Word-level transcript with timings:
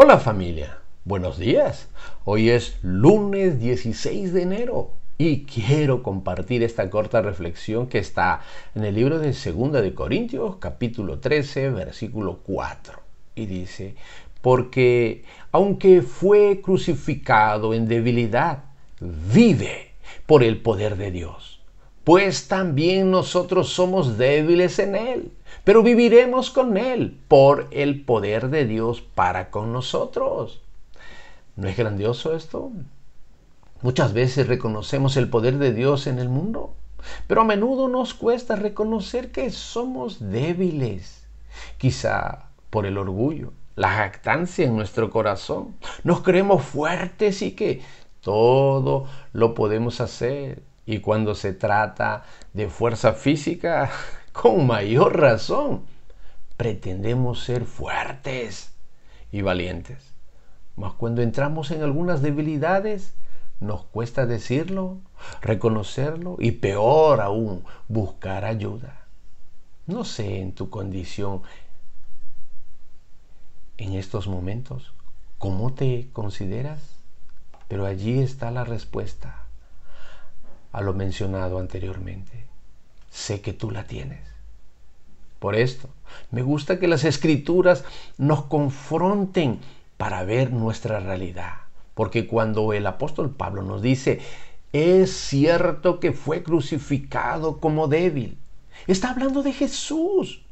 Hola 0.00 0.20
familia, 0.20 0.78
buenos 1.04 1.38
días. 1.38 1.88
Hoy 2.24 2.50
es 2.50 2.78
lunes 2.82 3.58
16 3.58 4.32
de 4.32 4.42
enero 4.42 4.92
y 5.18 5.42
quiero 5.42 6.04
compartir 6.04 6.62
esta 6.62 6.88
corta 6.88 7.20
reflexión 7.20 7.88
que 7.88 7.98
está 7.98 8.42
en 8.76 8.84
el 8.84 8.94
libro 8.94 9.18
de 9.18 9.32
Segunda 9.32 9.82
de 9.82 9.94
Corintios, 9.94 10.58
capítulo 10.60 11.18
13, 11.18 11.70
versículo 11.70 12.38
4. 12.44 13.00
Y 13.34 13.46
dice, 13.46 13.96
porque 14.40 15.24
aunque 15.50 16.02
fue 16.02 16.60
crucificado 16.62 17.74
en 17.74 17.88
debilidad, 17.88 18.66
vive 19.00 19.94
por 20.26 20.44
el 20.44 20.62
poder 20.62 20.96
de 20.96 21.10
Dios 21.10 21.57
pues 22.08 22.48
también 22.48 23.10
nosotros 23.10 23.68
somos 23.68 24.16
débiles 24.16 24.78
en 24.78 24.96
Él, 24.96 25.30
pero 25.62 25.82
viviremos 25.82 26.50
con 26.50 26.78
Él 26.78 27.20
por 27.28 27.68
el 27.70 28.02
poder 28.02 28.48
de 28.48 28.64
Dios 28.64 29.02
para 29.02 29.50
con 29.50 29.74
nosotros. 29.74 30.62
¿No 31.56 31.68
es 31.68 31.76
grandioso 31.76 32.34
esto? 32.34 32.72
Muchas 33.82 34.14
veces 34.14 34.46
reconocemos 34.46 35.18
el 35.18 35.28
poder 35.28 35.58
de 35.58 35.74
Dios 35.74 36.06
en 36.06 36.18
el 36.18 36.30
mundo, 36.30 36.72
pero 37.26 37.42
a 37.42 37.44
menudo 37.44 37.88
nos 37.88 38.14
cuesta 38.14 38.56
reconocer 38.56 39.30
que 39.30 39.50
somos 39.50 40.30
débiles, 40.30 41.26
quizá 41.76 42.46
por 42.70 42.86
el 42.86 42.96
orgullo, 42.96 43.52
la 43.76 43.90
jactancia 43.90 44.64
en 44.64 44.74
nuestro 44.74 45.10
corazón. 45.10 45.74
Nos 46.04 46.22
creemos 46.22 46.62
fuertes 46.62 47.42
y 47.42 47.50
que 47.50 47.82
todo 48.22 49.04
lo 49.34 49.52
podemos 49.52 50.00
hacer 50.00 50.62
y 50.88 51.00
cuando 51.00 51.34
se 51.34 51.52
trata 51.52 52.24
de 52.54 52.70
fuerza 52.70 53.12
física, 53.12 53.90
con 54.32 54.66
mayor 54.66 55.20
razón, 55.20 55.82
pretendemos 56.56 57.44
ser 57.44 57.66
fuertes 57.66 58.72
y 59.30 59.42
valientes. 59.42 60.14
Mas 60.76 60.94
cuando 60.94 61.20
entramos 61.20 61.72
en 61.72 61.82
algunas 61.82 62.22
debilidades, 62.22 63.12
nos 63.60 63.84
cuesta 63.84 64.24
decirlo, 64.24 64.96
reconocerlo 65.42 66.36
y 66.38 66.52
peor 66.52 67.20
aún, 67.20 67.64
buscar 67.88 68.46
ayuda. 68.46 69.04
No 69.86 70.06
sé 70.06 70.40
en 70.40 70.52
tu 70.52 70.70
condición 70.70 71.42
en 73.76 73.92
estos 73.92 74.26
momentos, 74.26 74.94
cómo 75.36 75.74
te 75.74 76.08
consideras, 76.14 76.80
pero 77.68 77.84
allí 77.84 78.20
está 78.20 78.50
la 78.50 78.64
respuesta 78.64 79.47
a 80.72 80.80
lo 80.80 80.94
mencionado 80.94 81.58
anteriormente. 81.58 82.44
Sé 83.10 83.40
que 83.40 83.52
tú 83.52 83.70
la 83.70 83.84
tienes. 83.84 84.20
Por 85.38 85.54
esto, 85.54 85.88
me 86.30 86.42
gusta 86.42 86.78
que 86.78 86.88
las 86.88 87.04
escrituras 87.04 87.84
nos 88.16 88.44
confronten 88.44 89.60
para 89.96 90.24
ver 90.24 90.52
nuestra 90.52 91.00
realidad. 91.00 91.54
Porque 91.94 92.26
cuando 92.26 92.72
el 92.72 92.86
apóstol 92.86 93.30
Pablo 93.30 93.62
nos 93.62 93.82
dice, 93.82 94.20
es 94.72 95.10
cierto 95.12 96.00
que 96.00 96.12
fue 96.12 96.42
crucificado 96.42 97.58
como 97.58 97.88
débil, 97.88 98.38
está 98.86 99.10
hablando 99.10 99.42
de 99.42 99.52
Jesús, 99.52 100.42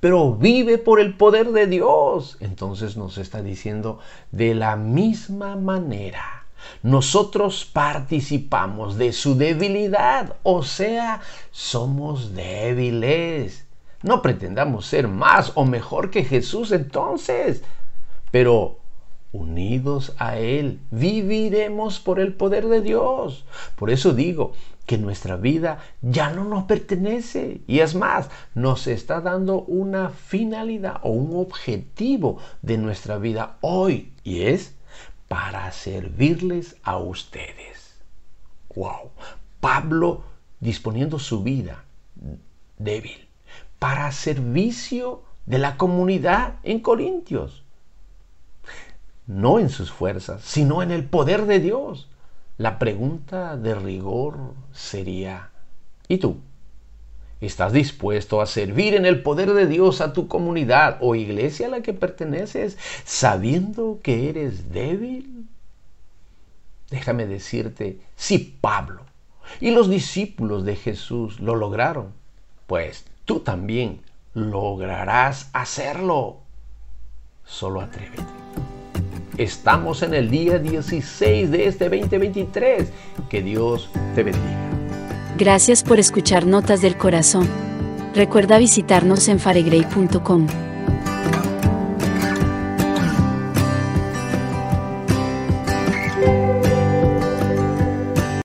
pero 0.00 0.34
vive 0.34 0.78
por 0.78 1.00
el 1.00 1.14
poder 1.16 1.52
de 1.52 1.66
Dios. 1.66 2.36
Entonces 2.40 2.96
nos 2.96 3.18
está 3.18 3.42
diciendo, 3.42 3.98
de 4.32 4.54
la 4.54 4.76
misma 4.76 5.56
manera 5.56 6.24
nosotros 6.82 7.64
participamos 7.64 8.96
de 8.96 9.12
su 9.12 9.36
debilidad, 9.36 10.36
o 10.42 10.62
sea, 10.62 11.20
somos 11.50 12.34
débiles. 12.34 13.66
No 14.02 14.22
pretendamos 14.22 14.86
ser 14.86 15.06
más 15.08 15.52
o 15.56 15.66
mejor 15.66 16.10
que 16.10 16.24
Jesús 16.24 16.72
entonces, 16.72 17.62
pero 18.30 18.78
unidos 19.32 20.14
a 20.18 20.38
Él 20.38 20.80
viviremos 20.90 22.00
por 22.00 22.18
el 22.18 22.34
poder 22.34 22.66
de 22.68 22.80
Dios. 22.80 23.44
Por 23.76 23.90
eso 23.90 24.12
digo 24.12 24.52
que 24.86 24.98
nuestra 24.98 25.36
vida 25.36 25.78
ya 26.00 26.30
no 26.30 26.44
nos 26.44 26.64
pertenece 26.64 27.60
y 27.66 27.80
es 27.80 27.94
más, 27.94 28.30
nos 28.54 28.86
está 28.86 29.20
dando 29.20 29.60
una 29.62 30.08
finalidad 30.08 30.96
o 31.02 31.10
un 31.10 31.38
objetivo 31.38 32.38
de 32.62 32.78
nuestra 32.78 33.18
vida 33.18 33.58
hoy 33.60 34.12
y 34.24 34.42
es 34.42 34.74
para 35.30 35.70
servirles 35.70 36.74
a 36.82 36.96
ustedes. 36.96 37.94
Wow. 38.74 39.12
Pablo 39.60 40.24
disponiendo 40.58 41.20
su 41.20 41.44
vida 41.44 41.84
débil 42.78 43.28
para 43.78 44.10
servicio 44.10 45.22
de 45.46 45.58
la 45.58 45.76
comunidad 45.76 46.56
en 46.64 46.80
Corintios. 46.80 47.62
No 49.28 49.60
en 49.60 49.68
sus 49.68 49.92
fuerzas, 49.92 50.42
sino 50.42 50.82
en 50.82 50.90
el 50.90 51.04
poder 51.04 51.46
de 51.46 51.60
Dios. 51.60 52.10
La 52.58 52.80
pregunta 52.80 53.56
de 53.56 53.76
rigor 53.76 54.54
sería, 54.72 55.50
¿y 56.08 56.18
tú? 56.18 56.40
¿Estás 57.40 57.72
dispuesto 57.72 58.42
a 58.42 58.46
servir 58.46 58.94
en 58.94 59.06
el 59.06 59.22
poder 59.22 59.54
de 59.54 59.66
Dios 59.66 60.02
a 60.02 60.12
tu 60.12 60.28
comunidad 60.28 60.98
o 61.00 61.14
iglesia 61.14 61.66
a 61.66 61.70
la 61.70 61.80
que 61.80 61.94
perteneces 61.94 62.76
sabiendo 63.04 64.00
que 64.02 64.28
eres 64.28 64.72
débil? 64.72 65.46
Déjame 66.90 67.26
decirte, 67.26 67.98
si 68.14 68.38
Pablo 68.38 69.06
y 69.60 69.70
los 69.70 69.88
discípulos 69.88 70.64
de 70.64 70.76
Jesús 70.76 71.40
lo 71.40 71.56
lograron, 71.56 72.12
pues 72.66 73.06
tú 73.24 73.40
también 73.40 74.02
lograrás 74.34 75.48
hacerlo. 75.54 76.38
Solo 77.44 77.80
atrévete. 77.80 78.22
Estamos 79.38 80.02
en 80.02 80.12
el 80.12 80.30
día 80.30 80.58
16 80.58 81.50
de 81.50 81.66
este 81.66 81.88
2023. 81.88 82.92
Que 83.30 83.42
Dios 83.42 83.88
te 84.14 84.24
bendiga. 84.24 84.69
Gracias 85.40 85.82
por 85.82 85.98
escuchar 85.98 86.44
Notas 86.44 86.82
del 86.82 86.98
Corazón. 86.98 87.48
Recuerda 88.14 88.58
visitarnos 88.58 89.26
en 89.28 89.40
faregrey.com. 89.40 90.46